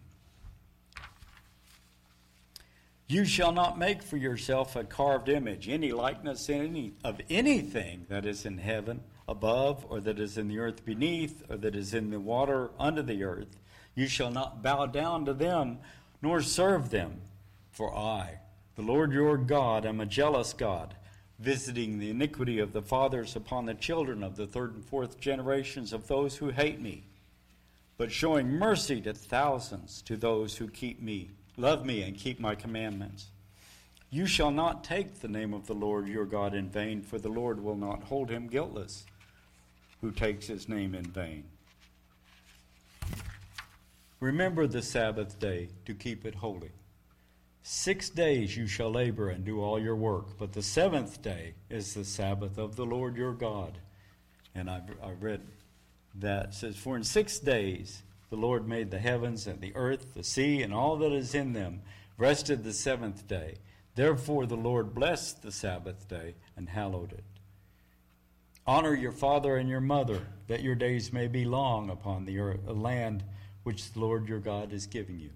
You 3.08 3.26
shall 3.26 3.52
not 3.52 3.78
make 3.78 4.02
for 4.02 4.18
yourself 4.18 4.76
a 4.76 4.84
carved 4.84 5.30
image, 5.30 5.70
any 5.70 5.92
likeness 5.92 6.50
in 6.50 6.62
any, 6.62 6.94
of 7.04 7.22
anything 7.30 8.06
that 8.10 8.26
is 8.26 8.46
in 8.46 8.58
heaven 8.58 9.02
above, 9.28 9.86
or 9.90 10.00
that 10.00 10.20
is 10.20 10.38
in 10.38 10.48
the 10.48 10.60
earth 10.60 10.86
beneath, 10.86 11.44
or 11.50 11.58
that 11.58 11.76
is 11.76 11.94
in 11.94 12.10
the 12.10 12.20
water 12.20 12.72
under 12.80 13.02
the 13.02 13.24
earth. 13.24 13.60
You 13.94 14.08
shall 14.08 14.32
not 14.32 14.64
bow 14.64 14.86
down 14.86 15.26
to 15.26 15.34
them, 15.34 15.80
nor 16.26 16.42
serve 16.42 16.90
them. 16.90 17.22
For 17.72 17.96
I, 17.96 18.40
the 18.76 18.82
Lord 18.82 19.14
your 19.14 19.38
God, 19.38 19.86
am 19.86 20.02
a 20.02 20.06
jealous 20.06 20.54
God, 20.54 20.96
visiting 21.40 22.00
the 22.00 22.10
iniquity 22.10 22.60
of 22.60 22.74
the 22.74 22.82
fathers 22.82 23.36
upon 23.36 23.66
the 23.66 23.74
children 23.74 24.24
of 24.24 24.36
the 24.36 24.48
third 24.48 24.74
and 24.74 24.84
fourth 24.84 25.20
generations 25.20 25.94
of 25.94 26.08
those 26.08 26.38
who 26.38 26.50
hate 26.50 26.82
me, 26.82 27.04
but 27.98 28.12
showing 28.12 28.50
mercy 28.50 29.00
to 29.02 29.14
thousands 29.14 30.02
to 30.04 30.18
those 30.18 30.58
who 30.58 30.68
keep 30.68 31.02
me 31.02 31.30
Love 31.58 31.86
me 31.86 32.02
and 32.02 32.18
keep 32.18 32.40
my 32.40 32.56
commandments. 32.56 33.28
You 34.10 34.26
shall 34.26 34.52
not 34.52 34.84
take 34.84 35.20
the 35.20 35.28
name 35.28 35.54
of 35.54 35.68
the 35.68 35.74
Lord 35.74 36.08
your 36.08 36.26
God 36.26 36.54
in 36.54 36.70
vain, 36.70 37.02
for 37.02 37.18
the 37.18 37.30
Lord 37.30 37.64
will 37.64 37.78
not 37.78 38.04
hold 38.04 38.30
him 38.30 38.48
guiltless 38.48 39.06
who 40.02 40.12
takes 40.12 40.48
his 40.48 40.68
name 40.68 40.94
in 40.94 41.06
vain. 41.06 41.46
Remember 44.20 44.66
the 44.68 44.82
Sabbath 44.82 45.40
day 45.40 45.70
to 45.86 45.94
keep 45.94 46.26
it 46.26 46.36
holy. 46.36 46.72
Six 47.64 48.10
days 48.10 48.56
you 48.56 48.68
shall 48.68 48.92
labor 48.92 49.30
and 49.30 49.44
do 49.44 49.62
all 49.62 49.80
your 49.80 49.96
work, 49.96 50.38
but 50.38 50.54
the 50.54 50.62
seventh 50.62 51.22
day 51.22 51.56
is 51.70 51.94
the 51.94 52.06
Sabbath 52.06 52.58
of 52.58 52.76
the 52.76 52.86
Lord 52.86 53.18
your 53.18 53.34
God. 53.34 53.80
And 54.54 54.70
I've, 54.70 54.84
I 55.04 55.12
read 55.12 55.42
that 56.14 56.46
it 56.46 56.54
says, 56.54 56.78
For 56.78 56.96
in 56.96 57.04
six 57.04 57.40
days 57.40 58.04
the 58.30 58.38
Lord 58.38 58.68
made 58.68 58.92
the 58.92 59.00
heavens 59.00 59.48
and 59.48 59.60
the 59.60 59.76
earth, 59.76 60.14
the 60.14 60.24
sea, 60.24 60.62
and 60.62 60.74
all 60.74 60.96
that 60.98 61.12
is 61.12 61.36
in 61.36 61.54
them, 61.54 61.82
rested 62.18 62.64
the 62.64 62.74
seventh 62.74 63.28
day. 63.28 63.56
Therefore 63.96 64.46
the 64.46 64.56
Lord 64.56 64.94
blessed 64.94 65.42
the 65.42 65.52
Sabbath 65.52 66.08
day 66.08 66.36
and 66.56 66.70
hallowed 66.70 67.14
it. 67.14 67.24
Honor 68.68 68.94
your 68.94 69.12
father 69.12 69.58
and 69.58 69.70
your 69.70 69.82
mother, 69.82 70.26
that 70.48 70.64
your 70.64 70.76
days 70.76 71.14
may 71.14 71.28
be 71.28 71.46
long 71.46 71.90
upon 71.90 72.26
the 72.26 72.40
earth, 72.40 72.68
land 72.68 73.24
which 73.66 73.92
the 73.92 74.00
Lord 74.00 74.30
your 74.30 74.40
God 74.40 74.72
is 74.72 74.88
giving 74.88 75.20
you. 75.20 75.32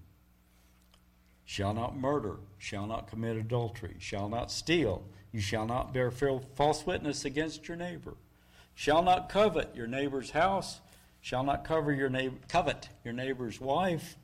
Shall 1.44 1.74
not 1.74 1.96
murder, 1.96 2.36
shall 2.58 2.86
not 2.86 3.08
commit 3.08 3.36
adultery, 3.36 3.96
shall 3.98 4.28
not 4.28 4.50
steal, 4.50 5.02
you 5.32 5.40
shall 5.40 5.66
not 5.66 5.92
bear 5.92 6.10
false 6.10 6.86
witness 6.86 7.24
against 7.24 7.68
your 7.68 7.76
neighbor, 7.76 8.14
shall 8.74 9.02
not 9.02 9.28
covet 9.28 9.76
your 9.76 9.86
neighbor's 9.86 10.30
house 10.30 10.80
shall 11.20 11.44
not 11.44 11.64
cover 11.64 11.92
your 11.92 12.08
neighbor, 12.08 12.36
covet 12.48 12.88
your 13.04 13.14
neighbor's 13.14 13.60
wife, 13.60 14.16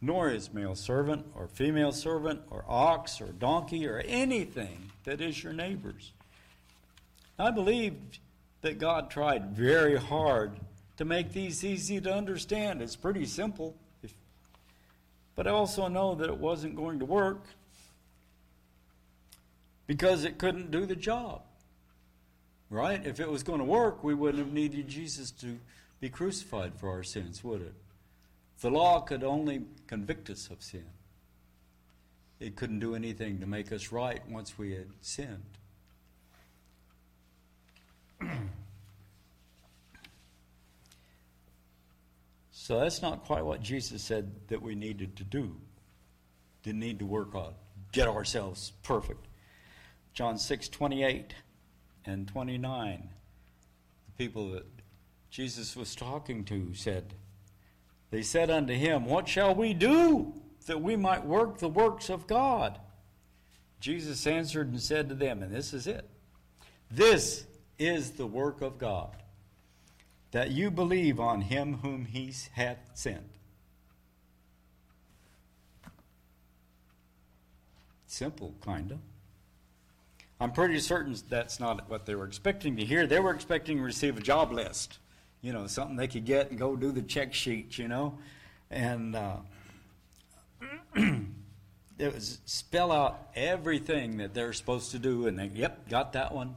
nor 0.00 0.28
his 0.28 0.52
male 0.52 0.74
servant 0.74 1.24
or 1.34 1.46
female 1.46 1.92
servant 1.92 2.40
or 2.50 2.64
ox 2.68 3.20
or 3.20 3.26
donkey 3.26 3.86
or 3.86 3.98
anything 4.06 4.90
that 5.04 5.20
is 5.20 5.42
your 5.42 5.52
neighbor's. 5.52 6.12
I 7.38 7.50
believe 7.50 7.94
that 8.62 8.78
God 8.78 9.10
tried 9.10 9.56
very 9.56 9.96
hard 9.96 10.58
to 10.96 11.04
make 11.04 11.32
these 11.32 11.64
easy 11.64 12.00
to 12.00 12.12
understand. 12.12 12.82
It's 12.82 12.96
pretty 12.96 13.26
simple. 13.26 13.74
But 15.36 15.46
I 15.46 15.50
also 15.50 15.88
know 15.88 16.14
that 16.14 16.28
it 16.28 16.38
wasn't 16.38 16.76
going 16.76 17.00
to 17.00 17.04
work 17.04 17.42
because 19.86 20.24
it 20.24 20.38
couldn't 20.38 20.70
do 20.70 20.86
the 20.86 20.96
job. 20.96 21.42
Right? 22.70 23.04
If 23.04 23.20
it 23.20 23.30
was 23.30 23.42
going 23.42 23.58
to 23.58 23.64
work, 23.64 24.02
we 24.02 24.14
wouldn't 24.14 24.42
have 24.44 24.52
needed 24.52 24.88
Jesus 24.88 25.30
to 25.32 25.58
be 26.00 26.08
crucified 26.08 26.72
for 26.76 26.88
our 26.88 27.02
sins, 27.02 27.42
would 27.44 27.62
it? 27.62 27.74
The 28.60 28.70
law 28.70 29.00
could 29.00 29.22
only 29.22 29.62
convict 29.86 30.30
us 30.30 30.48
of 30.50 30.62
sin. 30.62 30.86
It 32.40 32.56
couldn't 32.56 32.80
do 32.80 32.94
anything 32.94 33.40
to 33.40 33.46
make 33.46 33.72
us 33.72 33.92
right 33.92 34.20
once 34.28 34.58
we 34.58 34.72
had 34.72 34.88
sinned. 35.00 35.42
So 42.64 42.80
that's 42.80 43.02
not 43.02 43.26
quite 43.26 43.44
what 43.44 43.60
Jesus 43.60 44.02
said 44.02 44.48
that 44.48 44.62
we 44.62 44.74
needed 44.74 45.16
to 45.16 45.22
do. 45.22 45.54
Didn't 46.62 46.80
need 46.80 46.98
to 47.00 47.04
work 47.04 47.34
on, 47.34 47.52
get 47.92 48.08
ourselves 48.08 48.72
perfect. 48.82 49.26
John 50.14 50.38
6 50.38 50.70
28 50.70 51.34
and 52.06 52.26
29. 52.26 53.10
The 54.06 54.24
people 54.24 54.52
that 54.52 54.64
Jesus 55.28 55.76
was 55.76 55.94
talking 55.94 56.42
to 56.46 56.72
said, 56.72 57.12
They 58.10 58.22
said 58.22 58.48
unto 58.48 58.72
him, 58.72 59.04
What 59.04 59.28
shall 59.28 59.54
we 59.54 59.74
do 59.74 60.32
that 60.64 60.80
we 60.80 60.96
might 60.96 61.26
work 61.26 61.58
the 61.58 61.68
works 61.68 62.08
of 62.08 62.26
God? 62.26 62.80
Jesus 63.78 64.26
answered 64.26 64.68
and 64.68 64.80
said 64.80 65.10
to 65.10 65.14
them, 65.14 65.42
and 65.42 65.54
this 65.54 65.74
is 65.74 65.86
it 65.86 66.08
This 66.90 67.44
is 67.78 68.12
the 68.12 68.26
work 68.26 68.62
of 68.62 68.78
God, 68.78 69.22
that 70.34 70.50
you 70.50 70.68
believe 70.68 71.20
on 71.20 71.42
him 71.42 71.74
whom 71.74 72.06
he 72.06 72.34
hath 72.54 72.90
sent. 72.94 73.22
Simple, 78.08 78.52
kind 78.60 78.90
of. 78.90 78.98
I'm 80.40 80.50
pretty 80.50 80.80
certain 80.80 81.14
that's 81.28 81.60
not 81.60 81.88
what 81.88 82.04
they 82.04 82.16
were 82.16 82.24
expecting 82.24 82.76
to 82.78 82.84
hear. 82.84 83.06
They 83.06 83.20
were 83.20 83.32
expecting 83.32 83.76
to 83.76 83.84
receive 83.84 84.18
a 84.18 84.20
job 84.20 84.50
list, 84.50 84.98
you 85.40 85.52
know, 85.52 85.68
something 85.68 85.94
they 85.94 86.08
could 86.08 86.24
get 86.24 86.50
and 86.50 86.58
go 86.58 86.74
do 86.74 86.90
the 86.90 87.02
check 87.02 87.32
sheet, 87.32 87.78
you 87.78 87.86
know, 87.86 88.18
and 88.72 89.14
uh, 89.14 89.36
it 90.96 92.12
was 92.12 92.40
spell 92.44 92.90
out 92.90 93.28
everything 93.36 94.16
that 94.16 94.34
they're 94.34 94.52
supposed 94.52 94.90
to 94.90 94.98
do, 94.98 95.28
and 95.28 95.38
they, 95.38 95.46
yep, 95.54 95.88
got 95.88 96.14
that 96.14 96.34
one. 96.34 96.56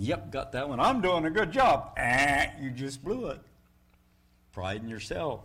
Yep, 0.00 0.30
got 0.30 0.52
that 0.52 0.66
one. 0.66 0.80
I'm 0.80 1.02
doing 1.02 1.26
a 1.26 1.30
good 1.30 1.52
job. 1.52 1.92
Ah, 1.98 2.46
you 2.58 2.70
just 2.70 3.04
blew 3.04 3.26
it. 3.26 3.40
Pride 4.54 4.80
in 4.80 4.88
yourself. 4.88 5.42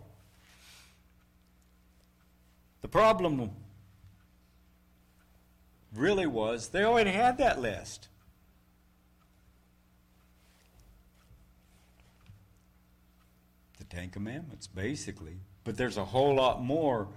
The 2.82 2.88
problem 2.88 3.52
really 5.94 6.26
was 6.26 6.70
they 6.70 6.86
already 6.86 7.12
had 7.12 7.38
that 7.40 7.60
list. 7.60 8.08
The 13.78 13.84
Ten 13.84 14.10
Commandments, 14.10 14.68
basically. 14.68 15.36
But 15.66 15.76
there's 15.76 15.98
a 15.98 16.06
whole 16.06 16.34
lot 16.34 16.64
more 16.64 17.10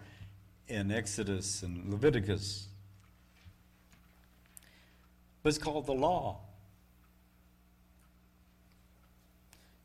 in 0.67 0.91
Exodus 0.91 1.63
and 1.63 1.89
Leviticus. 1.89 2.67
But 5.45 5.51
it's 5.51 5.59
called 5.59 5.87
the 5.87 5.95
law. 5.95 6.41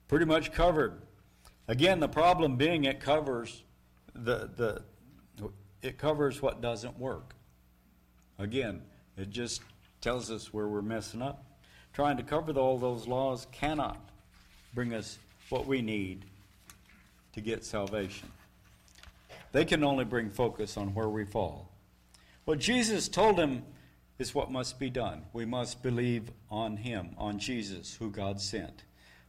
Pretty 0.08 0.26
much 0.26 0.52
covered. 0.52 1.02
Again, 1.68 2.00
the 2.00 2.10
problem 2.10 2.58
being 2.58 2.84
it 2.86 3.00
covers 3.00 3.64
the, 4.14 4.50
the 4.56 4.84
it 5.82 5.98
covers 5.98 6.42
what 6.42 6.62
doesn't 6.62 6.98
work. 6.98 7.36
Again, 8.40 8.82
it 9.18 9.30
just 9.30 9.62
tells 10.02 10.32
us 10.32 10.54
where 10.54 10.68
we're 10.68 10.82
messing 10.82 11.22
up. 11.22 11.44
Trying 11.94 12.18
to 12.18 12.24
cover 12.24 12.52
all 12.54 12.78
those 12.78 13.08
laws 13.08 13.48
cannot 13.52 13.98
bring 14.74 14.94
us 14.94 15.20
what 15.50 15.68
we 15.68 15.82
need 15.82 16.26
to 17.34 17.42
get 17.42 17.64
salvation. 17.64 18.32
They 19.52 19.66
can 19.66 19.84
only 19.84 20.06
bring 20.06 20.30
focus 20.30 20.78
on 20.78 20.94
where 20.96 21.10
we 21.10 21.26
fall. 21.26 21.70
What 22.46 22.60
Jesus 22.60 23.08
told 23.08 23.38
him 23.38 23.64
is 24.18 24.34
what 24.34 24.52
must 24.52 24.80
be 24.80 24.90
done. 24.90 25.24
We 25.34 25.46
must 25.46 25.84
believe 25.84 26.32
on 26.50 26.78
him, 26.78 27.10
on 27.18 27.40
Jesus, 27.40 27.96
who 27.96 28.10
God 28.10 28.42
sent. 28.42 28.84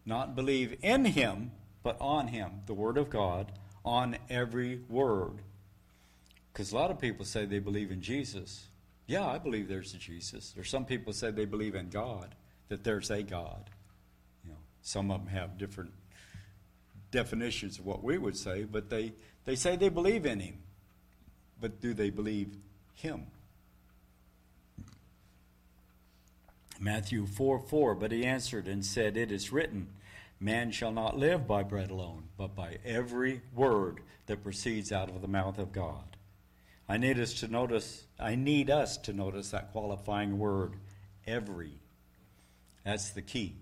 Not 0.06 0.34
believe 0.34 0.76
in 0.82 1.04
him, 1.04 1.52
but 1.82 1.96
on 2.00 2.28
him, 2.28 2.62
the 2.66 2.74
Word 2.74 2.98
of 2.98 3.10
God, 3.10 3.52
on 3.84 4.16
every 4.28 4.80
word. 4.88 5.42
Because 6.52 6.72
a 6.72 6.76
lot 6.76 6.90
of 6.90 6.98
people 6.98 7.24
say 7.24 7.44
they 7.44 7.58
believe 7.58 7.90
in 7.90 8.00
Jesus, 8.00 8.66
yeah, 9.06 9.26
I 9.26 9.38
believe 9.38 9.68
there's 9.68 9.94
a 9.94 9.98
Jesus. 9.98 10.54
Or 10.56 10.64
some 10.64 10.84
people 10.84 11.12
say 11.12 11.30
they 11.30 11.44
believe 11.44 11.74
in 11.74 11.90
God, 11.90 12.34
that 12.68 12.84
there's 12.84 13.10
a 13.10 13.22
God. 13.22 13.70
You 14.44 14.50
know, 14.50 14.58
some 14.82 15.10
of 15.10 15.24
them 15.24 15.28
have 15.28 15.58
different 15.58 15.92
definitions 17.10 17.78
of 17.78 17.86
what 17.86 18.02
we 18.02 18.18
would 18.18 18.36
say, 18.36 18.64
but 18.64 18.88
they, 18.88 19.12
they 19.44 19.56
say 19.56 19.76
they 19.76 19.88
believe 19.88 20.26
in 20.26 20.40
Him. 20.40 20.58
But 21.60 21.80
do 21.80 21.92
they 21.94 22.10
believe 22.10 22.56
Him? 22.94 23.26
Matthew 26.80 27.26
4 27.26 27.58
4, 27.58 27.94
but 27.94 28.12
he 28.12 28.24
answered 28.24 28.66
and 28.66 28.84
said, 28.84 29.16
It 29.16 29.30
is 29.30 29.52
written, 29.52 29.88
Man 30.40 30.70
shall 30.70 30.92
not 30.92 31.16
live 31.16 31.46
by 31.46 31.62
bread 31.62 31.90
alone, 31.90 32.24
but 32.36 32.54
by 32.54 32.78
every 32.84 33.42
word 33.54 34.00
that 34.26 34.42
proceeds 34.42 34.92
out 34.92 35.08
of 35.08 35.22
the 35.22 35.28
mouth 35.28 35.58
of 35.58 35.72
God. 35.72 36.16
I 36.88 36.98
need 36.98 37.18
us 37.18 37.34
to 37.40 37.48
notice, 37.48 38.04
I 38.18 38.34
need 38.34 38.70
us 38.70 38.98
to 38.98 39.12
notice 39.12 39.50
that 39.50 39.72
qualifying 39.72 40.38
word, 40.38 40.74
every. 41.26 41.78
That's 42.84 43.10
the 43.10 43.22
key. 43.22 43.56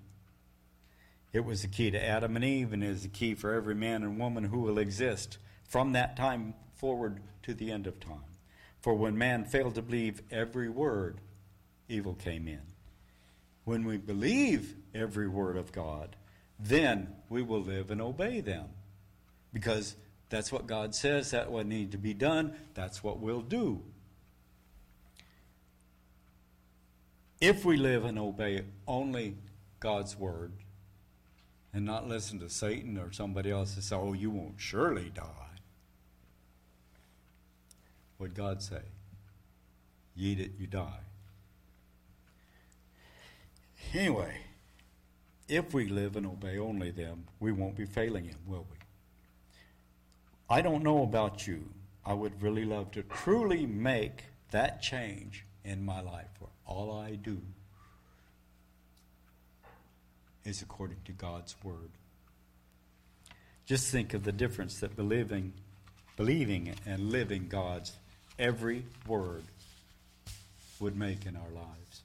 It 1.32 1.44
was 1.44 1.62
the 1.62 1.68
key 1.68 1.90
to 1.90 2.04
Adam 2.04 2.36
and 2.36 2.44
Eve, 2.44 2.72
and 2.72 2.82
is 2.82 3.02
the 3.02 3.08
key 3.08 3.34
for 3.34 3.54
every 3.54 3.74
man 3.74 4.02
and 4.02 4.18
woman 4.18 4.44
who 4.44 4.60
will 4.60 4.78
exist 4.78 5.38
from 5.68 5.92
that 5.92 6.16
time 6.16 6.54
forward 6.74 7.20
to 7.42 7.54
the 7.54 7.70
end 7.70 7.86
of 7.86 8.00
time. 8.00 8.24
For 8.80 8.94
when 8.94 9.16
man 9.16 9.44
failed 9.44 9.76
to 9.76 9.82
believe 9.82 10.22
every 10.30 10.68
word, 10.68 11.20
evil 11.88 12.14
came 12.14 12.48
in. 12.48 12.71
When 13.64 13.84
we 13.84 13.96
believe 13.96 14.74
every 14.94 15.28
word 15.28 15.56
of 15.56 15.72
God, 15.72 16.16
then 16.58 17.14
we 17.28 17.42
will 17.42 17.62
live 17.62 17.90
and 17.90 18.00
obey 18.00 18.40
them. 18.40 18.66
Because 19.52 19.96
that's 20.28 20.50
what 20.50 20.66
God 20.66 20.94
says. 20.94 21.30
That's 21.30 21.48
what 21.48 21.66
needs 21.66 21.92
to 21.92 21.98
be 21.98 22.14
done. 22.14 22.54
That's 22.74 23.04
what 23.04 23.20
we'll 23.20 23.42
do. 23.42 23.82
If 27.40 27.64
we 27.64 27.76
live 27.76 28.04
and 28.04 28.18
obey 28.18 28.62
only 28.86 29.36
God's 29.80 30.16
word 30.16 30.52
and 31.72 31.84
not 31.84 32.08
listen 32.08 32.38
to 32.38 32.48
Satan 32.48 32.96
or 32.98 33.12
somebody 33.12 33.50
else 33.50 33.74
and 33.74 33.82
say, 33.82 33.96
oh, 33.96 34.12
you 34.12 34.30
won't 34.30 34.54
surely 34.58 35.10
die. 35.12 35.24
What 38.18 38.34
God 38.34 38.62
say? 38.62 38.82
Eat 40.16 40.38
it, 40.38 40.52
you 40.58 40.66
die. 40.66 41.00
Anyway, 43.94 44.34
if 45.48 45.74
we 45.74 45.86
live 45.86 46.16
and 46.16 46.26
obey 46.26 46.58
only 46.58 46.90
them, 46.90 47.24
we 47.40 47.52
won't 47.52 47.76
be 47.76 47.84
failing 47.84 48.24
Him, 48.24 48.38
will 48.46 48.66
we? 48.70 48.76
I 50.48 50.62
don't 50.62 50.82
know 50.82 51.02
about 51.02 51.46
you. 51.46 51.68
I 52.04 52.14
would 52.14 52.42
really 52.42 52.64
love 52.64 52.90
to 52.92 53.02
truly 53.02 53.66
make 53.66 54.24
that 54.50 54.82
change 54.82 55.44
in 55.64 55.84
my 55.84 56.00
life 56.00 56.28
where 56.38 56.50
all 56.66 56.98
I 56.98 57.14
do 57.16 57.40
is 60.44 60.62
according 60.62 60.98
to 61.04 61.12
God's 61.12 61.54
word. 61.62 61.90
Just 63.66 63.90
think 63.90 64.14
of 64.14 64.24
the 64.24 64.32
difference 64.32 64.80
that 64.80 64.96
believing, 64.96 65.52
believing 66.16 66.74
and 66.86 67.10
living 67.10 67.48
God's 67.48 67.92
every 68.38 68.84
word 69.06 69.44
would 70.80 70.96
make 70.96 71.26
in 71.26 71.36
our 71.36 71.50
lives. 71.54 72.01